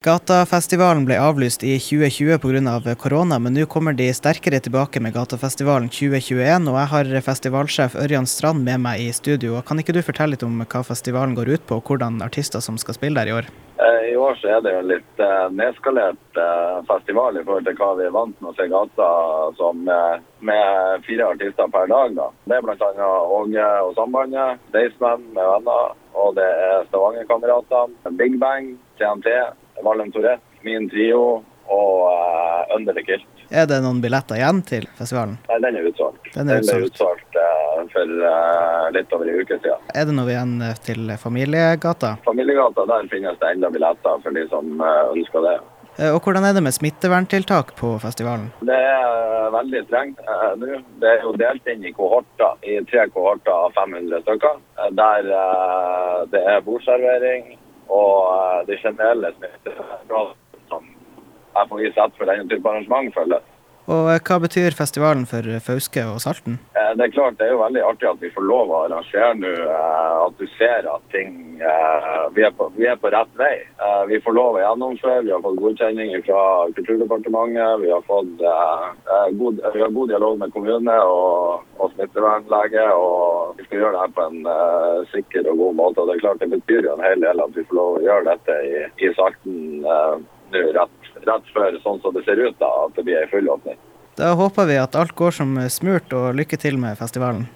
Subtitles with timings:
[0.00, 2.94] Gatafestivalen ble avlyst i 2020 pga.
[2.96, 6.70] korona, men nå kommer de sterkere tilbake med Gatafestivalen 2021.
[6.72, 9.60] Og jeg har festivalsjef Ørjan Strand med meg i studio.
[9.60, 12.80] Kan ikke du fortelle litt om hva festivalen går ut på, og hvordan artister som
[12.80, 13.52] skal spille der i år?
[13.76, 17.76] Eh, I år så er det jo litt eh, nedskalert eh, festival i forhold til
[17.76, 19.12] hva vi er vant med å se Gata
[19.60, 22.16] som med fire artister per dag.
[22.16, 22.32] da.
[22.48, 23.14] Det er bl.a.
[23.36, 29.28] Åge og Sambandet, Daysman med venner, og det er Stavangerkameratene, Big Bang, TNT.
[29.84, 31.22] Valem Tourette, min trio
[31.70, 33.06] og uh, Underkilt.
[33.06, 33.46] Kilt.
[33.50, 35.36] Er det noen billetter igjen til festivalen?
[35.48, 36.30] Nei, den er utsolgt.
[36.34, 39.90] Den er utsolgt, den er utsolgt uh, for uh, litt over en uke siden.
[39.94, 40.54] Er det noe igjen
[40.86, 42.14] til Familiegata?
[42.26, 45.58] Familiegata, der finnes det enda billetter for de som ønsker det.
[46.14, 48.46] Og Hvordan er det med smitteverntiltak på festivalen?
[48.64, 50.22] Det er veldig strengt
[50.62, 50.78] nå.
[51.02, 54.62] Det er jo delt inn i kohorter, i tre kohorter av 500 stykker.
[54.96, 55.28] Der
[56.32, 57.50] det er bordservering,
[57.90, 60.36] og eh, det generelle smittegraden
[60.70, 60.90] som
[61.66, 63.46] FHI setter for denne type arrangement, følges.
[63.90, 66.60] Og eh, Hva betyr festivalen for Fauske og Salten?
[66.78, 69.32] Eh, det er klart det er jo veldig artig at vi får lov å arrangere
[69.40, 69.54] nå.
[70.20, 73.56] At du ser at ting vi er, på, vi er på rett vei.
[74.08, 75.24] Vi får lov å gjennomføre.
[75.26, 76.42] Vi har fått godkjenning fra
[76.76, 77.82] Kulturdepartementet.
[77.82, 78.44] Vi har fått
[79.40, 82.86] god, vi har god dialog med kommune og, og smittevernlege.
[82.94, 86.02] og skal gjøre det her på en sikker og god måte.
[86.02, 88.04] og Det er klart det betyr jo en hel del at vi får lov å
[88.04, 90.18] gjøre dette i, i Salten uh,
[90.50, 93.78] rett rett før sånn som det ser ut da, at det blir ei fullåpning.
[94.18, 97.46] Da håper vi at alt går som smurt, og lykke til med festivalen.